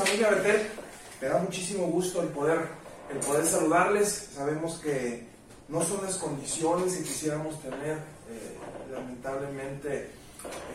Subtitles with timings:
[0.00, 0.66] familia Betel.
[1.20, 2.60] Me da muchísimo gusto el poder,
[3.10, 4.30] el poder saludarles.
[4.34, 5.26] Sabemos que
[5.68, 7.98] no son las condiciones que quisiéramos tener.
[8.30, 8.56] Eh,
[8.90, 10.10] lamentablemente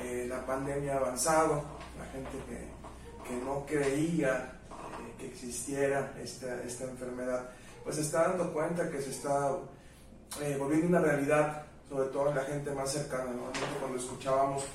[0.03, 1.63] eh, la pandemia ha avanzado.
[1.97, 7.49] La gente que, que no creía eh, que existiera esta, esta enfermedad,
[7.83, 9.57] pues se está dando cuenta que se está
[10.59, 13.25] volviendo una realidad, sobre todo en la gente más cercana.
[13.25, 14.65] Normalmente cuando escuchábamos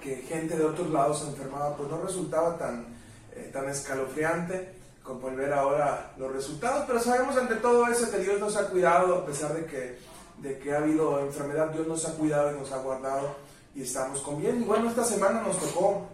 [0.00, 3.01] que gente de otros lados se enfermaba, pues no resultaba tan,
[3.34, 8.18] eh, tan escalofriante como el ver ahora los resultados, pero sabemos ante todo eso que
[8.18, 9.98] Dios nos ha cuidado, a pesar de que,
[10.38, 13.34] de que ha habido enfermedad, Dios nos ha cuidado y nos ha guardado
[13.74, 14.62] y estamos con bien.
[14.62, 16.06] Y bueno, esta semana nos tocó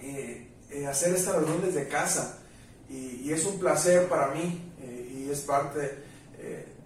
[0.00, 2.38] eh, eh, hacer esta reunión desde casa
[2.88, 6.10] y, es un placer para mí y es parte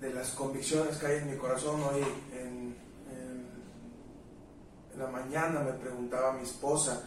[0.00, 2.04] de las convicciones que hay en mi corazón hoy
[2.34, 2.74] en
[4.98, 7.02] la mañana me preguntaba mi esposa,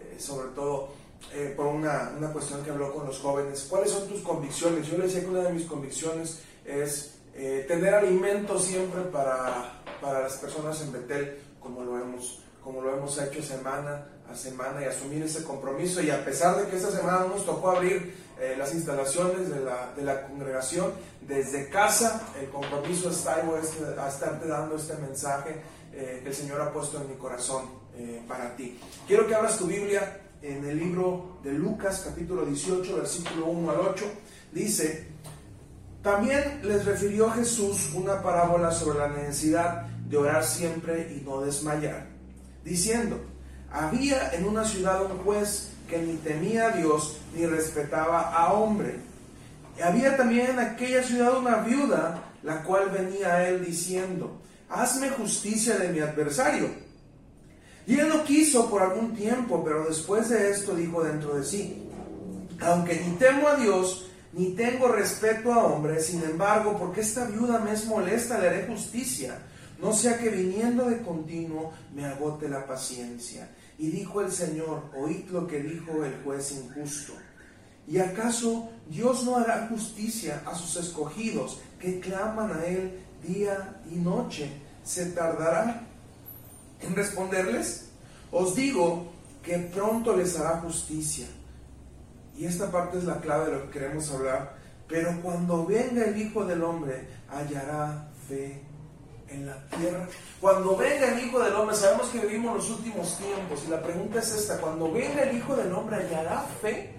[0.00, 0.90] eh, sobre todo
[1.34, 4.86] eh, por una, una, cuestión que habló con los jóvenes, ¿cuáles son tus convicciones?
[4.86, 10.20] Yo le decía que una de mis convicciones es eh, tener alimento siempre para, para,
[10.20, 14.84] las personas en Betel, como lo hemos, como lo hemos hecho semana a semana y
[14.84, 16.02] asumir ese compromiso.
[16.02, 18.22] Y a pesar de que esta semana nos tocó abrir
[18.58, 24.74] las instalaciones de la, de la, congregación, desde casa el compromiso está a estarte dando
[24.74, 25.62] este mensaje
[25.94, 28.80] eh, que el Señor ha puesto en mi corazón eh, para ti.
[29.06, 33.80] Quiero que abras tu Biblia en el libro de Lucas capítulo 18, versículo 1 al
[33.80, 34.04] 8.
[34.52, 35.06] Dice,
[36.02, 42.08] también les refirió Jesús una parábola sobre la necesidad de orar siempre y no desmayar,
[42.64, 43.20] diciendo,
[43.70, 48.96] había en una ciudad un juez que ni temía a Dios ni respetaba a hombre.
[49.82, 55.76] Había también en aquella ciudad una viuda, la cual venía a él diciendo, hazme justicia
[55.78, 56.81] de mi adversario.
[57.86, 61.82] Y él lo quiso por algún tiempo, pero después de esto dijo dentro de sí,
[62.60, 67.58] aunque ni temo a Dios, ni tengo respeto a hombres, sin embargo, porque esta viuda
[67.58, 69.38] me es molesta, le haré justicia,
[69.80, 73.48] no sea que viniendo de continuo me agote la paciencia.
[73.78, 77.14] Y dijo el Señor, oíd lo que dijo el juez injusto.
[77.88, 83.96] ¿Y acaso Dios no hará justicia a sus escogidos que claman a Él día y
[83.96, 84.48] noche?
[84.84, 85.86] se tardará
[86.82, 87.90] en responderles?
[88.30, 89.12] Os digo
[89.42, 91.26] que pronto les hará justicia.
[92.36, 94.56] Y esta parte es la clave de lo que queremos hablar.
[94.88, 98.62] Pero cuando venga el Hijo del Hombre, hallará fe
[99.28, 100.06] en la tierra.
[100.40, 103.62] Cuando venga el Hijo del Hombre, sabemos que vivimos los últimos tiempos.
[103.66, 106.94] Y la pregunta es esta, cuando venga el Hijo del Hombre, ¿hallará fe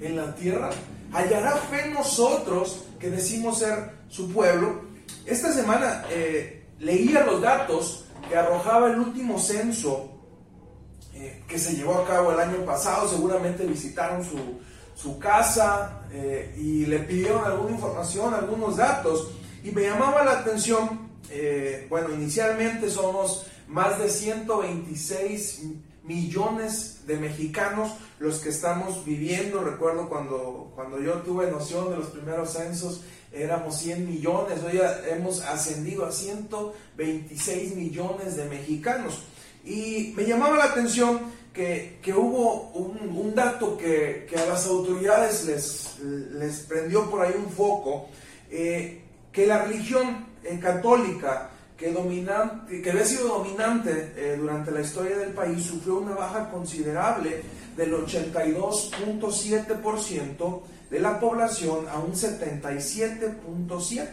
[0.00, 0.70] en la tierra?
[1.12, 4.82] ¿Hallará fe en nosotros que decimos ser su pueblo?
[5.24, 10.16] Esta semana eh, leía los datos que arrojaba el último censo
[11.14, 16.84] eh, que se llevó a cabo el año pasado, seguramente visitaron su, casa eh, y
[16.84, 19.30] le pidieron alguna información, algunos datos,
[19.64, 25.62] y me llamaba la atención, eh, bueno, inicialmente somos más de 126
[26.06, 32.06] millones de mexicanos los que estamos viviendo, recuerdo cuando, cuando yo tuve noción de los
[32.06, 33.02] primeros censos,
[33.32, 34.80] éramos 100 millones, hoy
[35.10, 39.22] hemos ascendido a 126 millones de mexicanos.
[39.64, 41.20] Y me llamaba la atención
[41.52, 45.98] que, hubo un, dato que, a las autoridades les,
[46.34, 48.08] les prendió por ahí un foco,
[48.50, 49.02] eh,
[49.32, 55.18] que la religión eh, católica que, dominante, que había sido dominante eh, durante la historia
[55.18, 57.42] del país sufrió una baja considerable
[57.76, 64.08] del 82.7% de la población a un 77.7%.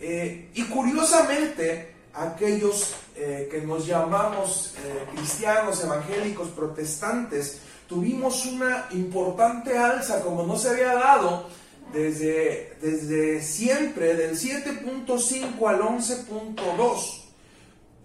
[0.00, 4.74] Eh, y curiosamente, aquellos eh, que nos llamamos
[5.14, 11.46] cristianos, evangélicos, protestantes, tuvimos una importante alza como no se había dado
[11.94, 17.24] desde, desde siempre, del 7.5 al 11.2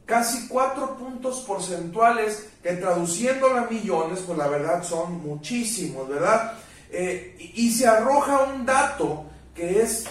[0.10, 6.54] casi cuatro puntos porcentuales que traduciéndolo a millones, pues la verdad son muchísimos, ¿verdad?
[6.92, 10.06] Eh, y, se arroja un dato que es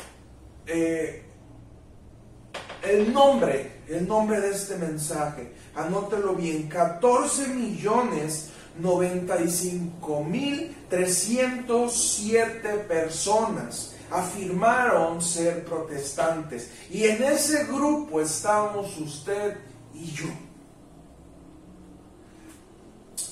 [0.69, 1.25] eh,
[2.85, 5.53] el nombre, el nombre de este mensaje.
[5.75, 16.71] Anótelo bien, 14 millones 95 mil 307 personas afirmaron ser protestantes.
[16.91, 19.57] Y en ese grupo estamos usted
[19.95, 20.29] y yo.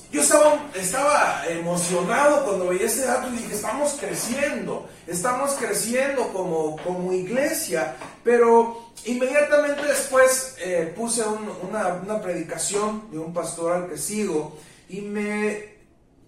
[0.09, 6.77] Yo estaba, estaba emocionado cuando veía ese dato y dije, estamos creciendo, estamos creciendo como,
[6.77, 13.97] como iglesia, pero inmediatamente después eh, puse una, una, predicación de un pastor al que
[13.97, 14.57] sigo
[14.89, 15.77] y me,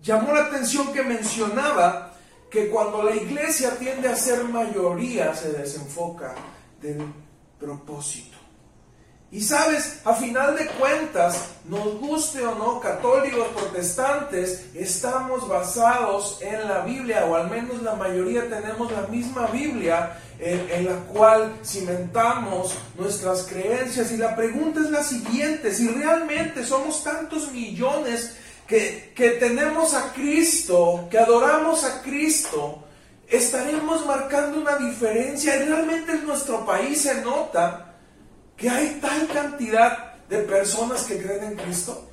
[0.01, 2.13] llamó la atención que mencionaba
[2.49, 6.33] que cuando la iglesia tiende a ser mayoría se desenfoca
[6.81, 7.03] del
[7.59, 8.37] propósito.
[9.31, 16.67] Y sabes, a final de cuentas, nos guste o no, católicos, protestantes, estamos basados en
[16.67, 22.73] la Biblia, o al menos la mayoría tenemos la misma Biblia en, la cual cimentamos
[22.97, 24.11] nuestras creencias.
[24.11, 28.35] Y la pregunta es la siguiente, si realmente somos tantos millones
[28.69, 32.83] que, tenemos a Cristo, que adoramos a Cristo,
[33.27, 35.55] estaremos marcando una diferencia.
[35.55, 37.95] Realmente en nuestro país se nota
[38.55, 42.09] que hay tal cantidad de personas que creen en Cristo.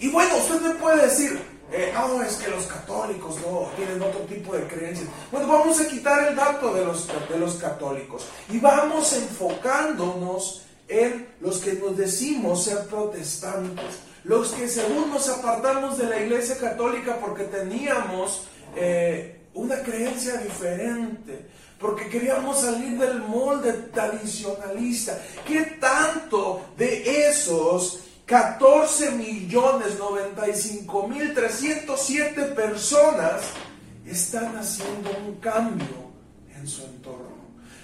[0.00, 1.38] Y bueno, usted me puede decir,
[1.70, 5.08] eh, no, es que los católicos no tienen otro tipo de creencias.
[5.30, 11.74] Bueno, vamos a quitar el dato de los católicos y vamos enfocándonos en los que
[11.74, 18.46] nos decimos ser protestantes, los que según nos apartamos de la iglesia católica porque teníamos
[18.76, 21.46] eh, una creencia diferente,
[21.78, 25.20] porque queríamos salir del molde tradicionalista.
[25.46, 33.42] ¿Qué tanto de esos 14 millones 95 mil 307 personas
[34.06, 36.12] están haciendo un cambio
[36.56, 37.32] en su entorno?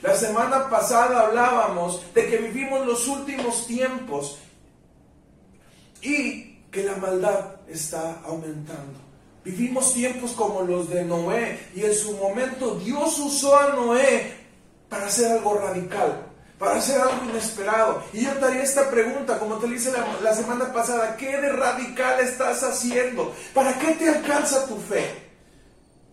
[0.00, 4.38] La semana pasada hablábamos de que vivimos los últimos tiempos
[6.03, 8.99] y que la maldad está aumentando.
[9.45, 14.35] Vivimos tiempos como los de Noé y en su momento Dios usó a Noé
[14.89, 16.27] para hacer algo radical,
[16.59, 18.03] para hacer algo inesperado.
[18.12, 19.93] Y yo te haría esta pregunta, como te hice
[20.23, 23.35] la, semana pasada, ¿qué de radical estás haciendo?
[23.55, 25.29] ¿Para qué te alcanza tu fe?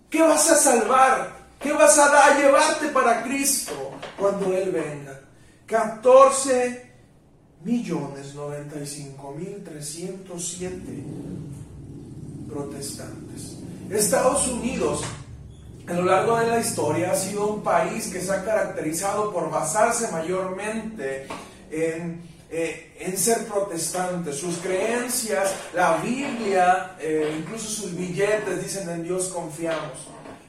[0.09, 1.45] ¿Qué vas a salvar?
[1.59, 5.19] ¿Qué vas a, dar, a llevarte para Cristo cuando Él venga?
[5.65, 6.94] 14
[7.65, 10.71] millones 95 mil 307
[12.47, 13.57] protestantes.
[13.89, 15.01] Estados Unidos
[15.87, 19.51] a lo largo de la historia ha sido un país que se ha caracterizado por
[19.51, 21.27] basarse mayormente
[21.69, 24.33] en, eh, en ser protestante.
[24.33, 30.07] Sus creencias, la Biblia, eh, incluso sus billetes dicen en Dios confiamos.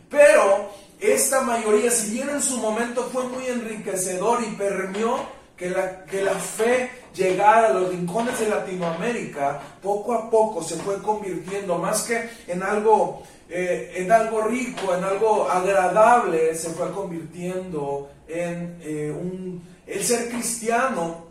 [0.09, 0.71] Pero
[1.01, 6.23] esta mayoría, si bien en su momento fue muy enriquecedor y permeó que la, que
[6.23, 12.03] la fe llegara a los rincones de Latinoamérica, poco a poco se fue convirtiendo más
[12.03, 19.11] que en algo, eh, en algo rico, en algo agradable, se fue convirtiendo en eh,
[19.11, 21.27] un, el ser cristiano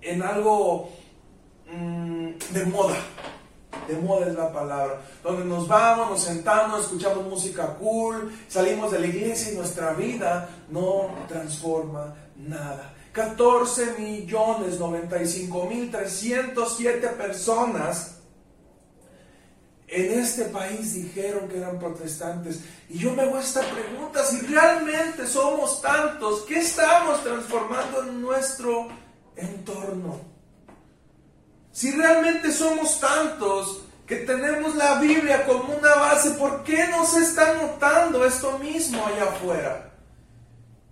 [0.00, 0.90] en algo
[1.72, 2.96] mm, de moda.
[3.88, 5.00] De moda es la palabra.
[5.22, 10.48] Donde nos vamos, nos sentamos, escuchamos música cool, salimos de la iglesia y nuestra vida
[10.70, 12.94] no transforma nada.
[13.18, 18.14] 14 millones 95 mil 307 personas
[19.88, 22.60] en este país dijeron que eran protestantes.
[22.88, 28.86] Y yo me hago esta pregunta, si realmente somos tantos, ¿qué estamos transformando en nuestro
[29.34, 30.20] entorno?
[31.72, 37.24] Si realmente somos tantos que tenemos la Biblia como una base, ¿por qué no se
[37.24, 39.88] está notando esto mismo allá afuera?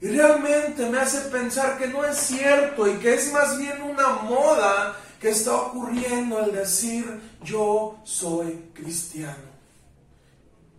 [0.00, 4.08] Y realmente me hace pensar que no es cierto y que es más bien una
[4.08, 7.04] moda que está ocurriendo al decir
[7.42, 9.56] yo soy cristiano.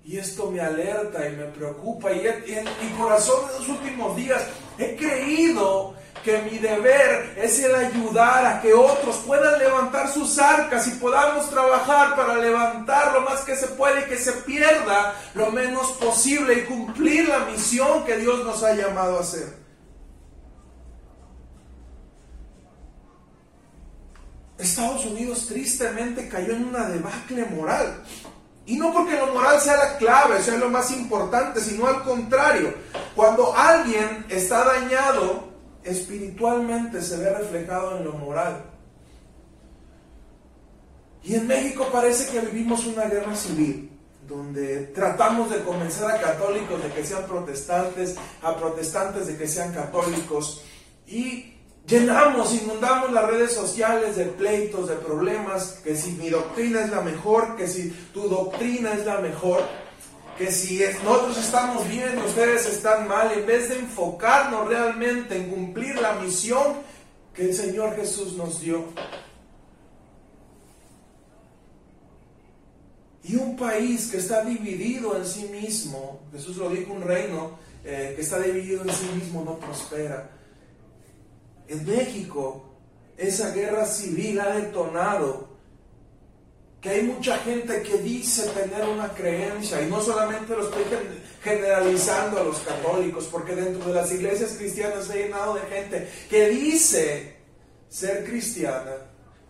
[0.06, 2.14] Y esto me alerta y me preocupa.
[2.14, 4.42] Y en mi corazón en los últimos días
[4.78, 5.97] he creído
[6.28, 11.50] que mi deber es el ayudar a que otros puedan levantar sus arcas y podamos
[11.50, 16.54] trabajar para levantar lo más que se puede y que se pierda lo menos posible
[16.56, 19.56] y cumplir la misión que Dios nos ha llamado a hacer.
[24.58, 28.04] Estados Unidos tristemente cayó en una debacle moral.
[28.66, 32.74] Y no porque lo moral sea la clave, sea lo más importante, sino al contrario.
[33.16, 35.47] Cuando alguien está dañado,
[35.88, 38.64] espiritualmente se ve reflejado en lo moral.
[41.24, 43.92] Y en México parece que vivimos una guerra civil,
[44.28, 49.74] donde tratamos de convencer a católicos de que sean protestantes, a protestantes de que sean
[49.74, 50.64] católicos,
[51.06, 51.54] y
[51.86, 57.02] llenamos, inundamos las redes sociales de pleitos, de problemas, que si mi doctrina es la
[57.02, 59.64] mejor, que si tu doctrina es la mejor
[60.38, 65.96] que si nosotros estamos bien, ustedes están mal, en vez de enfocarnos realmente en cumplir
[66.00, 66.76] la misión
[67.34, 68.86] que el Señor Jesús nos dio.
[73.24, 78.14] Y un país que está dividido en sí mismo, Jesús lo dijo, un reino eh,
[78.16, 80.30] que está dividido en sí mismo no prospera.
[81.68, 82.64] En México,
[83.18, 85.47] esa guerra civil ha detonado
[86.82, 90.84] que hay mucha gente que dice tener una creencia, y no solamente lo estoy
[91.44, 96.50] generalizando a los católicos, porque dentro de las iglesias cristianas ha llenado de gente que
[96.50, 97.38] dice
[97.90, 98.92] ser cristiana,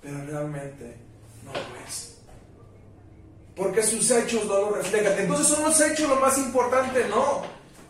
[0.02, 0.98] pero realmente
[1.44, 2.18] no lo es.
[3.56, 5.18] Porque sus hechos no lo reflejan.
[5.18, 7.42] Entonces son los hechos lo más importante, no.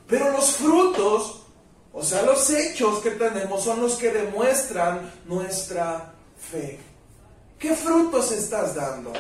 [0.08, 1.46] Pero los frutos,
[1.92, 6.14] o sea, los hechos que tenemos son los que demuestran nuestra
[6.52, 6.80] fe.
[7.60, 9.14] ¿Qué frutos estás dando?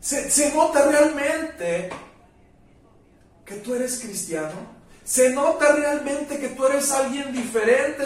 [0.00, 1.90] ¿Se, se nota realmente
[3.44, 4.76] que tú eres cristiano?
[5.04, 8.04] ¿Se nota realmente que tú eres alguien diferente?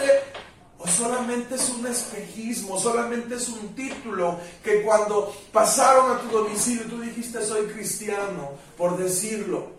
[0.77, 2.79] ¿O solamente es un espejismo?
[2.79, 8.97] ¿Solamente es un título que cuando pasaron a tu domicilio tú dijiste soy cristiano, por
[8.97, 9.71] decirlo?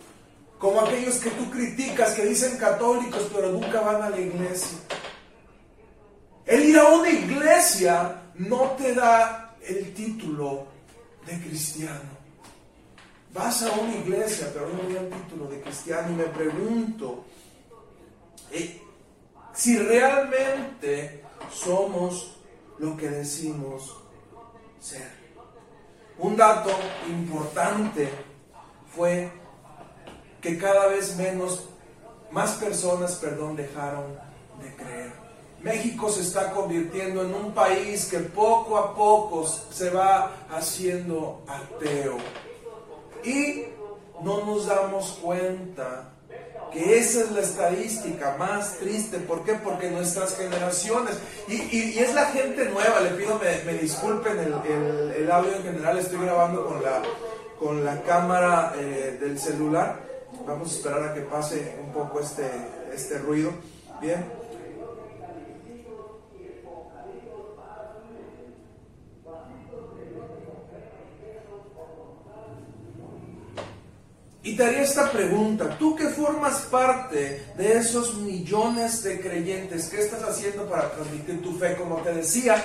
[0.58, 4.78] Como aquellos que tú criticas, que dicen católicos, pero nunca van a la iglesia.
[6.46, 10.66] El ir a una iglesia no te da el título
[11.26, 12.22] de cristiano.
[13.32, 16.10] Vas a una iglesia, pero no da el título de cristiano.
[16.10, 17.24] Y me pregunto
[18.50, 18.80] eh,
[19.54, 22.36] si realmente somos
[22.78, 23.96] lo que decimos
[24.80, 25.22] ser.
[26.18, 26.70] Un dato
[27.08, 28.10] importante
[28.94, 29.32] fue
[30.40, 31.68] que cada vez menos,
[32.30, 34.18] más personas, perdón, dejaron
[34.60, 35.21] de creer.
[35.62, 42.16] México se está convirtiendo en un país que poco a poco se va haciendo ateo.
[43.24, 43.64] Y
[44.22, 46.08] no nos damos cuenta
[46.72, 49.18] que esa es la estadística más triste.
[49.18, 49.54] ¿Por qué?
[49.54, 55.62] Porque nuestras generaciones, y, es la gente nueva, le pido me, disculpen el, audio en
[55.62, 57.02] general, estoy grabando con la,
[57.58, 60.00] con la cámara eh, del celular.
[60.46, 62.50] Vamos a esperar a que pase un poco este,
[62.92, 63.52] este ruido.
[64.00, 64.42] Bien.
[74.44, 80.22] Y haría esta pregunta, tú que formas parte de esos millones de creyentes, ¿qué estás
[80.22, 81.76] haciendo para transmitir tu fe?
[81.76, 82.62] Como te decía,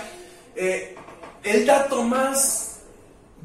[0.56, 0.96] eh,
[1.44, 2.80] el dato más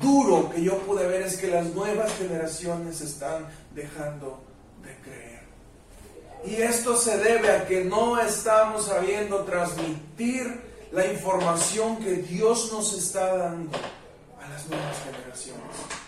[0.01, 4.43] duro que yo pude ver es que las nuevas generaciones están dejando
[4.83, 5.43] de creer.
[6.45, 12.93] Y esto se debe a que no estamos sabiendo transmitir la información que Dios nos
[12.93, 13.79] está dando
[14.41, 16.02] a las nuevas generaciones.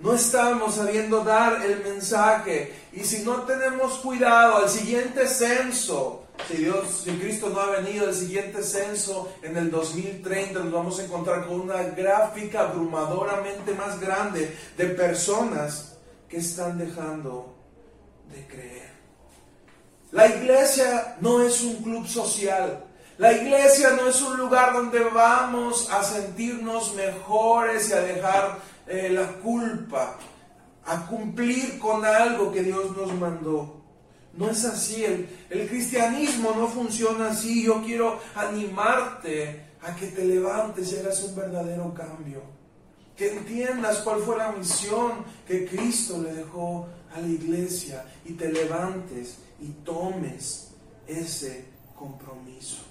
[0.00, 2.74] No estamos sabiendo dar el mensaje.
[2.92, 8.06] Y si no tenemos cuidado al siguiente censo, si Dios, si Cristo no ha venido
[8.06, 14.00] al siguiente censo en el 2030, nos vamos a encontrar con una gráfica abrumadoramente más
[14.00, 15.96] grande de personas
[16.28, 17.54] que están dejando
[18.34, 18.94] de creer.
[20.10, 22.84] La iglesia no es un club social.
[23.18, 29.08] La iglesia no es un lugar donde vamos a sentirnos mejores y a dejar eh,
[29.10, 30.18] la culpa,
[30.86, 33.82] a cumplir con algo que Dios nos mandó.
[34.34, 37.64] No es así, el, el cristianismo no funciona así.
[37.64, 42.42] Yo quiero animarte a que te levantes y hagas un verdadero cambio.
[43.16, 48.50] Que entiendas cuál fue la misión que Cristo le dejó a la iglesia y te
[48.50, 50.70] levantes y tomes
[51.06, 52.82] ese compromiso.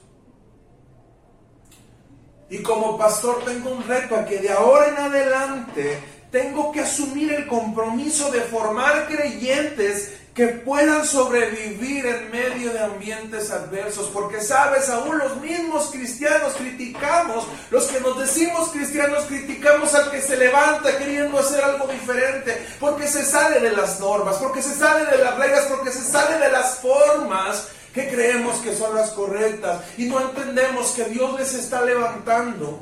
[2.53, 5.97] Y como pastor tengo un reto a que de ahora en adelante
[6.31, 13.49] tengo que asumir el compromiso de formar creyentes que puedan sobrevivir en medio de ambientes
[13.49, 14.11] adversos.
[14.13, 20.21] Porque sabes, aún los mismos cristianos criticamos, los que nos decimos cristianos criticamos al que
[20.21, 25.05] se levanta queriendo hacer algo diferente, porque se sale de las normas, porque se sale
[25.05, 29.83] de las reglas, porque se sale de las formas que creemos que son las correctas
[29.97, 32.79] y no entendemos que Dios les está levantando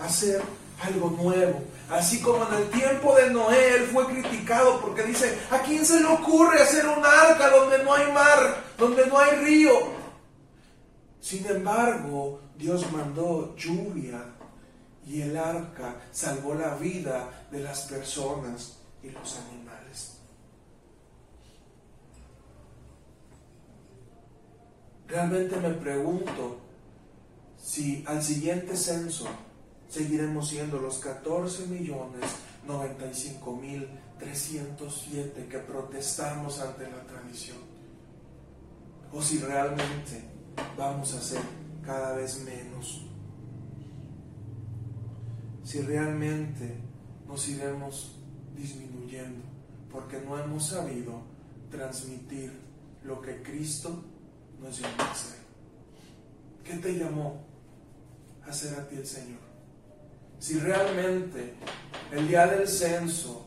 [0.00, 0.40] a hacer
[0.82, 1.62] algo nuevo.
[1.90, 6.00] Así como en el tiempo de Noé, él fue criticado porque dice, ¿a quién se
[6.00, 9.72] le ocurre hacer un arca donde no hay mar, donde no hay río?
[11.20, 14.24] Sin embargo, Dios mandó lluvia
[15.06, 19.61] y el arca salvó la vida de las personas y los animales.
[25.12, 26.58] Realmente me pregunto
[27.62, 29.26] si al siguiente censo
[29.86, 32.24] seguiremos siendo los 14 millones
[32.66, 33.86] 95 mil
[34.18, 37.58] 307 que protestamos ante la tradición.
[39.12, 40.24] O si realmente
[40.78, 41.42] vamos a ser
[41.84, 43.04] cada vez menos.
[45.62, 46.74] Si realmente
[47.28, 48.16] nos iremos
[48.56, 49.44] disminuyendo
[49.90, 51.20] porque no hemos sabido
[51.70, 52.50] transmitir
[53.04, 54.04] lo que Cristo
[54.62, 55.14] nos llamó a.
[56.64, 57.44] ¿Qué te llamó
[58.46, 59.52] a hacer a ti el Señor?
[60.42, 61.54] si realmente
[62.10, 63.46] el día del censo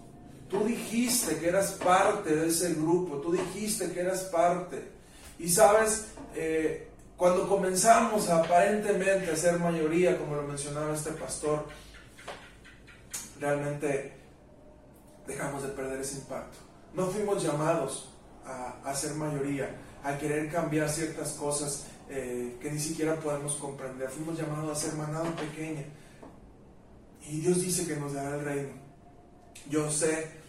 [0.49, 4.91] tú dijiste que eras parte de ese grupo, tú dijiste que eras parte.
[5.37, 6.05] Y sabes,
[6.35, 11.65] eh, cuando comenzamos aparentemente a ser mayoría, como lo mencionaba este pastor,
[13.41, 14.13] realmente
[15.27, 16.59] dejamos de perder ese impacto.
[16.93, 18.09] No fuimos llamados
[18.45, 19.69] a, ser mayoría,
[20.05, 24.09] a querer cambiar ciertas cosas eh, que ni siquiera podemos comprender.
[24.09, 25.83] Fuimos llamados a ser manada pequeña.
[27.27, 28.69] Y Dios dice que nos dará el reino.
[29.67, 30.45] Yo sé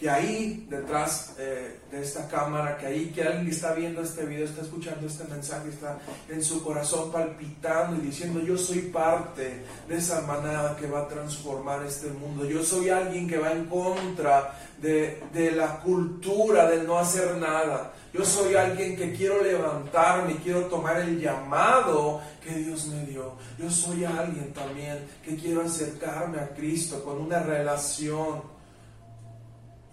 [0.00, 4.46] que ahí detrás eh, de esta cámara, que ahí que alguien está viendo este video,
[4.46, 9.96] está escuchando este mensaje, está en su corazón palpitando y diciendo, yo soy parte de
[9.96, 14.58] esa manada que va a transformar este mundo, yo soy alguien que va en contra
[14.80, 20.36] de, de la cultura del no hacer nada, yo soy alguien que quiero levantarme y
[20.36, 23.34] quiero tomar el llamado que Dios me dio.
[23.58, 28.42] Yo soy alguien también que quiero acercarme a Cristo con una relación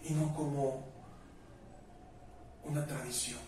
[0.03, 0.87] y no como
[2.63, 3.39] una tradición.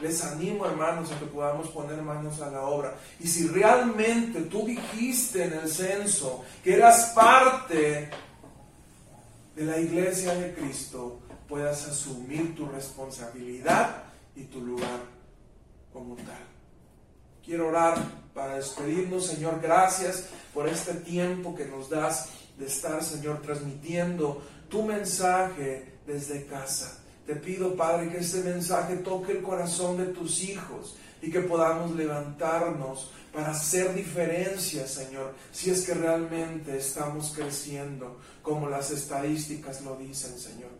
[0.00, 2.94] Les animo, hermanos, a que podamos poner manos a la obra.
[3.20, 8.10] Y si realmente tú dijiste en el censo que eras parte
[9.56, 14.04] de la iglesia de Cristo, puedas asumir tu responsabilidad
[14.36, 15.00] y tu lugar
[15.92, 16.46] como tal.
[17.44, 17.96] Quiero orar
[18.34, 19.60] para despedirnos, Señor.
[19.60, 22.28] Gracias por este tiempo que nos das
[22.58, 26.98] de estar, Señor, transmitiendo tu mensaje desde casa.
[27.26, 31.94] Te pido, Padre, que este mensaje toque el corazón de tus hijos y que podamos
[31.96, 39.96] levantarnos para hacer diferencias, Señor, si es que realmente estamos creciendo como las estadísticas lo
[39.96, 40.70] dicen, Señor.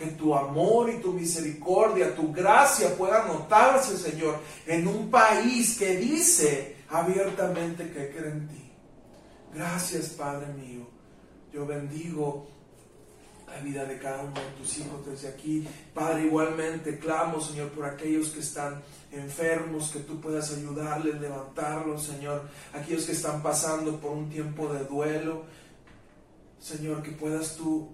[0.00, 5.98] Que tu amor y tu misericordia, tu gracia pueda notarse, Señor, en un país que
[5.98, 8.72] dice abiertamente que cree en ti.
[9.52, 10.88] Gracias, Padre mío.
[11.52, 12.46] Yo bendigo
[13.46, 15.66] la vida de cada uno de tus hijos desde aquí.
[15.92, 22.48] Padre, igualmente clamo, Señor, por aquellos que están enfermos, que tú puedas ayudarles, levantarlos, Señor.
[22.72, 25.44] Aquellos que están pasando por un tiempo de duelo,
[26.58, 27.90] Señor, que puedas tú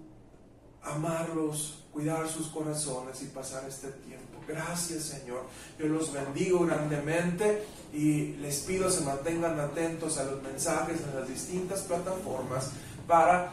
[0.83, 4.37] amarlos, cuidar sus corazones y pasar este tiempo.
[4.47, 5.41] Gracias, Señor.
[5.79, 11.27] Yo los bendigo grandemente y les pido se mantengan atentos a los mensajes en las
[11.27, 12.69] distintas plataformas
[13.07, 13.49] para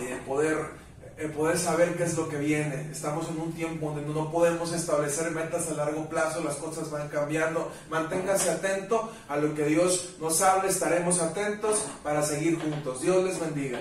[0.00, 0.78] eh, poder
[1.36, 2.90] poder saber qué es lo que viene.
[2.90, 7.08] Estamos en un tiempo donde no podemos establecer metas a largo plazo, las cosas van
[7.08, 7.70] cambiando.
[7.88, 13.00] Manténgase atento a lo que Dios nos habla, estaremos atentos para seguir juntos.
[13.00, 13.78] Dios les bendiga.